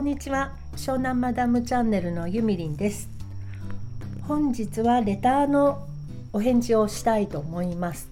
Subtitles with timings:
[0.00, 0.52] こんにちは。
[0.76, 3.10] 湘南マダムチャンネルのゆみりんです。
[4.26, 5.86] 本日はレターの
[6.32, 8.08] お返事をしたいと思います。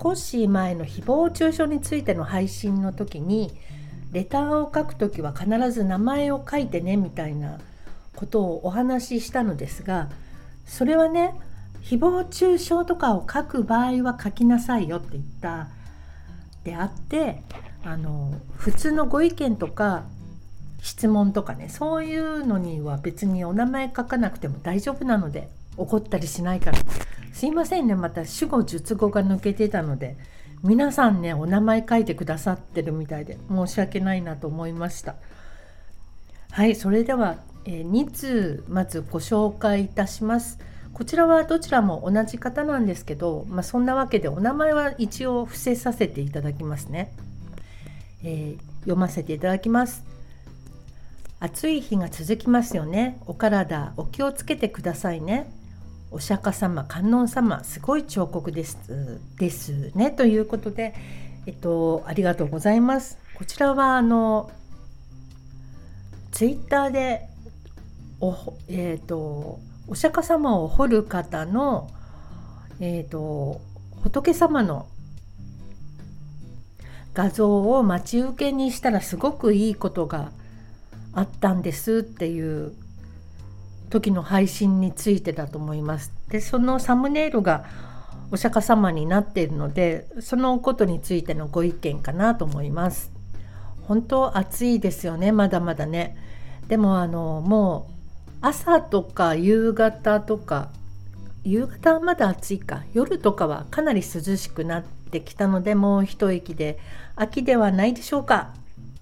[0.00, 3.50] 少し前の誹謗中傷についての配信の時に
[4.12, 7.58] レターを書く時は必ず名前を書いてねみたいな
[8.14, 10.08] ことをお話ししたのですが
[10.66, 11.34] それはね
[11.82, 15.66] 誹謗中傷とかを書く場合は書きなさいよって言った
[16.62, 17.42] であって
[17.84, 20.04] あの普通のご意見とか
[20.82, 26.78] 質問とかねそういうのには別にお名前書かなくても大丈夫なので怒ったりしないから。
[27.32, 30.16] すいませんねまた主語述語が抜けてたので
[30.64, 35.14] 皆さんねお名前書いてくださってるみたいで申し訳ないなと思いました。
[36.50, 40.58] はいそれでは、えー、2通まずご紹介いたします。
[40.92, 47.12] こちらはどちらも同じ方なんですけど、まあ、そんなわけでお名前は一応伏せさせていただきますね、
[48.22, 50.04] えー、読ませていただきます。
[51.40, 53.20] 暑い日が続きますよね。
[53.26, 55.50] お体お気をつけてくださいね。
[56.10, 60.10] お釈迦様観音様すごい彫刻ですですね。
[60.10, 60.94] ということで
[61.46, 63.18] えっとありがとうございます。
[63.36, 64.50] こちらはあの
[66.32, 67.28] ツイッターで
[68.20, 68.34] お
[68.68, 71.88] えっ、とお釈迦様を彫る方の
[72.80, 73.60] えっ、と
[74.02, 74.88] 仏様の
[77.14, 80.30] 画像を待ち受けにしたらすごくいいことが
[81.12, 82.74] あったんですっていう
[83.90, 86.12] 時の配信についてだと思います。
[86.28, 87.64] でそのサムネイルが
[88.30, 93.10] お釈迦様になっているのでそのことについてのご意見かなと思います。
[93.82, 96.16] 本当暑いですよねまだまだね。
[96.68, 97.92] でもあのもう
[98.42, 100.68] 朝とか夕方とか
[101.42, 106.78] 夕方はまだ暑いか夜とかはかなり涼しくなってきたのでもう一息で
[107.16, 108.54] 秋ではないでしょうか。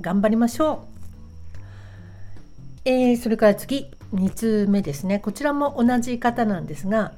[0.00, 1.58] 頑張りましょう。
[2.84, 5.18] えー、それから次2通目ですね。
[5.18, 7.12] こちらも同じ方なんですが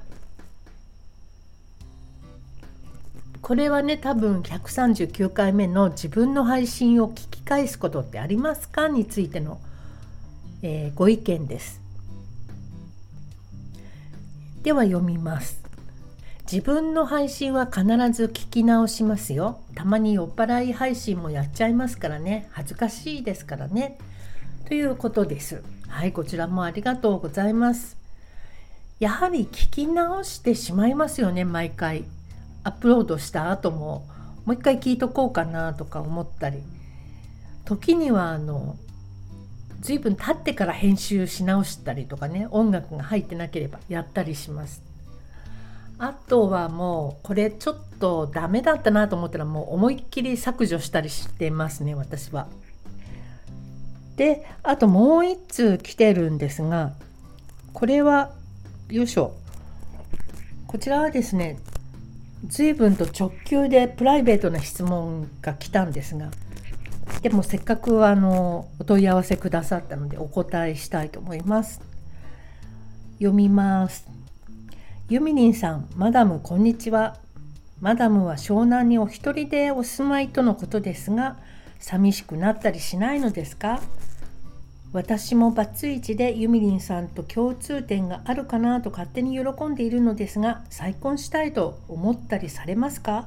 [3.44, 9.60] これはね多分139回目の自分の配信を聞き返すことってありますかについての、
[10.62, 11.80] えー、ご意見です。
[14.62, 15.63] では読みます。
[16.54, 17.82] 自分の配信は必
[18.12, 23.98] ず聞き直しますよたまに酔っ払い配信もやっちゃいますからね恥ずかしいですからね
[24.68, 25.64] ということです。
[25.88, 27.96] はい、こちらもありがとうございます。
[29.00, 32.04] やはり聞き直してしまいますよね、毎回。
[32.62, 34.06] アップロードした後も、
[34.46, 36.62] もう一回聞いとこうかなとか思ったり。
[37.64, 38.76] 時には、あの、
[39.80, 44.93] 随分経ってから編集し直したりとかね、音楽が入ってなければやったりします。
[45.98, 52.48] あとはもうこれちょっとダメだったなと思ったらもう思いっきり削除したりしてますね私は。
[54.16, 56.92] であともう1通来てるんですが
[57.72, 58.32] これは
[58.90, 59.34] よいしょ。
[60.66, 61.58] こちらはですね
[62.46, 66.30] 随分と直球でプライベートな質問が来たんですが
[67.22, 71.80] でもせっかくあのお問い合わせくださったのでお答えしたいと思います。
[73.18, 74.13] 読みます。
[75.10, 77.18] ユミニンさんマダムこんにちは。
[77.78, 81.36] マダムは湘南にお一人でお住まいとのことですが
[81.78, 83.82] 寂しくなったりしないのですか？
[84.94, 93.26] 私もバツイチでユミリンさんと共通点があるかなと勝手に喜んでいるのですが再婚したいと思ったりされますか？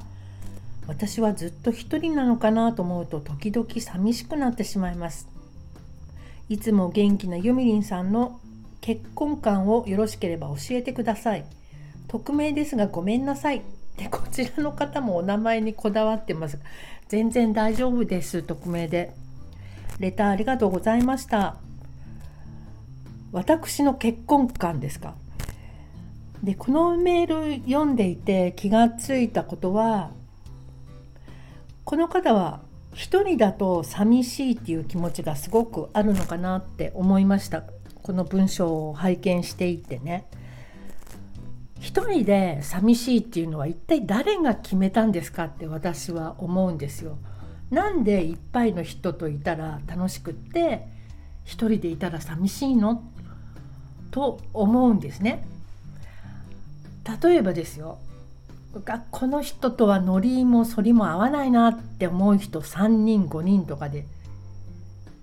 [0.88, 5.28] 私はずっと一人なのかなと思うと時々寂しくなってしまいます。
[6.48, 8.40] いつも元気なユミリンさんの
[8.80, 11.44] 結婚観をよろしければ教えてください。
[12.08, 13.62] 匿名ですがごめんなさい
[13.96, 16.58] でこちらの方もお名前にこだわってます
[17.08, 19.12] 全然大丈夫です匿名で
[19.98, 21.56] レターありがとうございました。
[23.32, 25.16] 私の結婚観ですか？
[26.42, 30.12] で、このメール読んでいて気がついたことは、
[31.84, 32.60] この方は
[32.94, 37.64] 一人だと寂しいっていう気持ちがすごくあるのかなって思いました。
[38.02, 40.26] この文章を拝見していてね。
[41.80, 47.18] 一人で寂しいっていうのは一体誰が決めたんですかって私は思うんですよ。
[47.70, 50.86] なんでいっぱいの人といたら楽しくって
[51.44, 53.02] 一人でいたら寂しいの？
[54.10, 55.46] と思うんですね。
[57.22, 57.98] 例えばですよ
[59.10, 64.04] この人とはノリも反りも合わないなって思う人3人5人とかで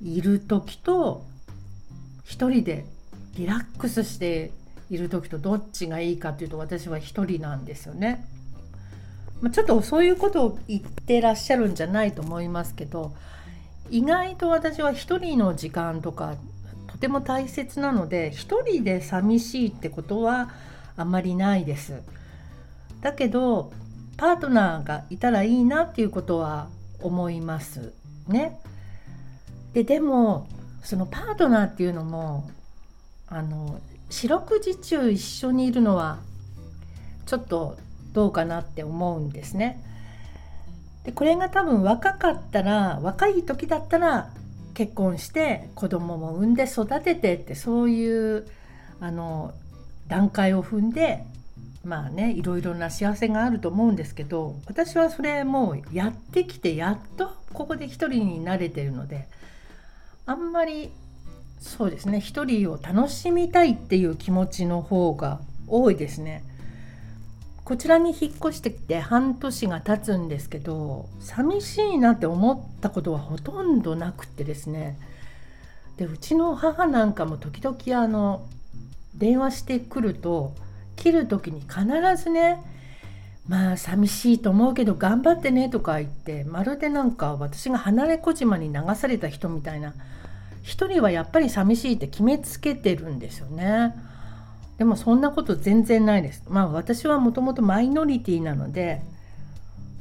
[0.01, 1.23] いる時と
[2.23, 2.85] 一人で
[3.35, 4.51] リラックスして
[4.89, 8.25] いる時とどっちがいいかっていうと私は一人なんですよね。
[9.41, 13.13] まあ、ちょっとそういうことを言ってらっしゃるんじゃないと思いますけど
[13.91, 16.35] 意外と私は一人の時間とか
[16.87, 20.49] とても大切なので一人で寂しいってことは
[20.95, 22.01] あまりないです。
[23.01, 23.71] だけど
[24.17, 26.69] パートナーがいたらいいなっていうことは
[27.01, 27.93] 思います
[28.27, 28.59] ね。
[29.73, 30.47] ででも
[30.83, 32.49] そのパートナーっていうのも
[33.27, 33.81] あの
[34.15, 36.19] 四六時中一緒にいるのは
[37.25, 37.77] ちょっと
[38.13, 39.83] どうかなって思うんですね。
[41.03, 44.29] でこれが多分若かったら若い時だったら
[44.73, 48.47] 結婚して子供も産んで育ててってそういう
[49.01, 49.53] あの
[50.07, 51.25] 段階を踏んで
[51.83, 59.27] まあねいろいろな幸せがあると思うんですけど私はそれもうやってきてやっとここで一人になれてるので
[60.25, 60.89] あんまり
[61.59, 66.43] そうですね一人を楽しみたいっていう気持ちの方が多いですね。
[67.65, 74.99] こちらに引っ越してきて半年が経つんですけど寂しいなって思ったことはほとんどなくってですね
[75.97, 78.45] でうちの母なんかも時々あの
[79.15, 80.53] 電話してくると
[80.95, 81.85] 切る時に必
[82.23, 82.61] ずね
[83.47, 89.95] まあ寂しいと思うけど頑張ってねとか言ってまるでなんか私が離れ小島に流された人みたいな
[90.65, 93.93] 一人はやっぱり寂しいって決めつけてるんですよね。
[94.79, 96.43] でもそんなこと全然ないです。
[96.49, 99.03] まあ私はもともとマイノリティなので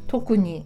[0.06, 0.64] 特に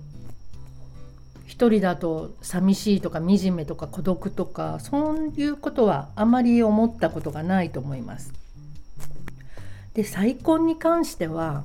[1.46, 8.32] 一人だと寂しいとか惨めとか孤独とかそういうことはあまり思ったことがないと思います。
[9.94, 11.64] で再婚に関しては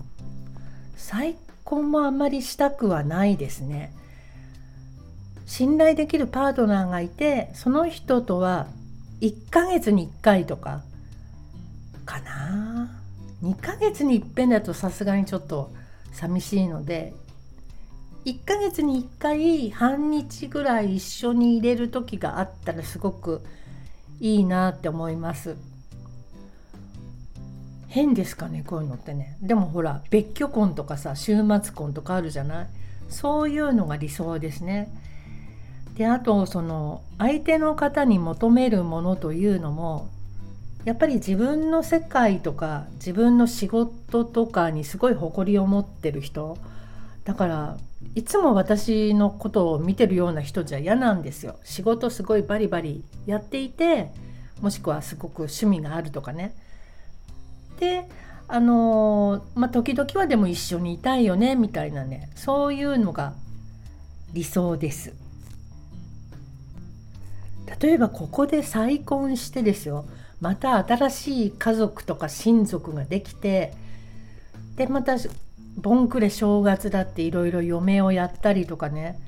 [0.95, 3.93] 再婚もあまりしたくはないですね。
[5.45, 8.67] 信頼できるパートナーがいてその人とは
[9.21, 10.81] 1ヶ月に1回とか
[12.05, 12.99] かな。
[13.43, 15.71] 2ヶ月にいっぺんだとさすがにちょっと
[16.13, 17.13] 寂しいので
[18.25, 23.41] 1ヶ月に1回半日ぐらい一緒に入れる時があったらすごく
[24.21, 25.57] いいなって思います。
[27.87, 29.37] 変ですかねこういうのってね。
[29.41, 32.67] でもほら別居婚とかさ週末婚とかあるじゃない。
[33.09, 34.89] そういうのが理想ですね。
[35.95, 40.09] であとその相手の方に求めるものというのも
[40.85, 46.57] やっぱり自分の世界とか自分の仕事とかにすごい誇りを持ってる人
[47.23, 47.77] だから
[48.15, 51.55] いつも私のことを見てるような人じゃ嫌なんですよ。
[51.63, 54.11] 仕事すごいバリバリやっていて
[54.61, 56.53] もしくはすごく趣味があるとかね。
[57.79, 58.07] で
[58.49, 62.29] あのまあ時々はでも一緒にいたいよねみたいなね。
[62.35, 63.33] そういうのが
[64.33, 65.22] 理想です。
[67.81, 70.05] 例えばここで再婚してですよ。
[70.41, 73.73] また新しい家族とか親族ができて
[74.75, 75.15] でまた
[75.77, 79.19] ボンクレ正月だっていろいろ嫁をやったりとかね。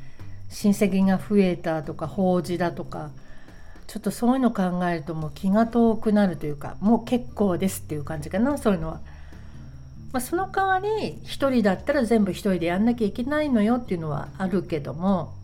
[0.49, 3.09] 親戚が増えたとか法事だとか。
[3.87, 8.99] ちょっとそういうの考えるともう気が遠くなるというかもう結構ですっていう感じかなそういうのは。
[10.11, 15.34] まあ、その代わり1人だったら全部1人でやんなきゃいけないのよっていうのはあるけども。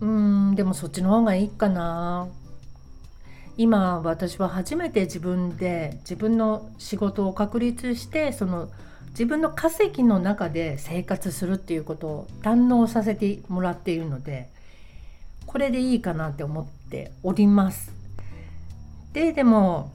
[0.00, 2.28] うんでもそっちの方がいいかな
[3.56, 8.68] 今私は初めて自分で自分の仕事を確立してその
[9.10, 14.48] 自分の稼ぎの中で生活するっていうことを堪能させてもらっているので
[15.46, 17.92] これでいいかなって思っております。
[19.12, 19.90] ででも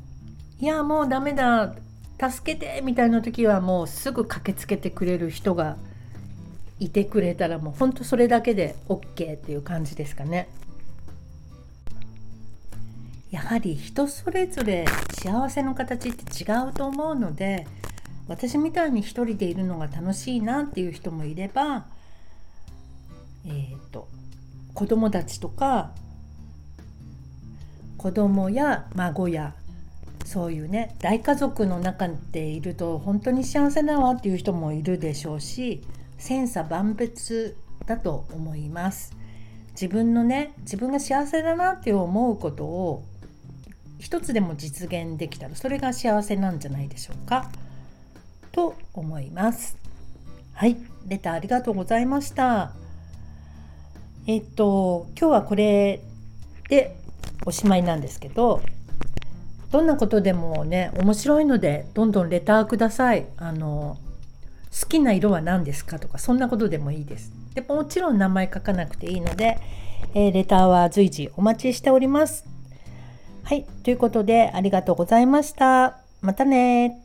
[0.60, 1.74] いやもうダメだ
[2.20, 5.78] 助けてみたいな時はもうすぐ駆けつけてくれる人が
[6.80, 10.50] いてくれたらもうほんとそれだけで OK っていう感じですかね。
[13.32, 17.66] やはり人それぞれ幸せの形って違うと思うので
[18.28, 21.88] 私みたいに一人でいるのが楽しいなっていう人もいれば、
[23.48, 24.08] えーと、
[24.76, 25.92] 子供たちとか
[27.98, 29.56] 子供や孫や
[30.26, 35.82] そういうね大家族の中でいると本当に幸せだわっていう人もいるでしょうし
[36.18, 37.56] 千差万別
[37.86, 39.16] だと思います。
[39.72, 43.04] 自分のね自分が幸せだなって思うことを
[44.00, 47.50] 一つでも実現できたらそれが幸せなんじゃないでしょうか。
[48.52, 49.78] と思います。
[50.54, 50.78] はい。
[51.08, 52.72] レターありがとうございました。
[54.28, 56.02] えっと今日はこれ
[56.70, 56.96] で
[57.46, 58.62] おしまいなんですけど
[59.72, 63.26] どんなことでもね面白いのでどんどんレターください。
[63.38, 63.98] あの
[64.82, 67.32] 好きな色は何ですかとかそんなことでもいいです。
[67.54, 69.60] でもちろん名前書かなくていいので、
[70.16, 72.46] えー、レターは随時お待ちしております。
[73.44, 75.98] はい、ということでありがとうございました。
[76.22, 77.00] またね